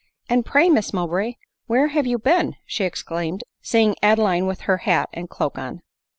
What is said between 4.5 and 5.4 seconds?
her hat and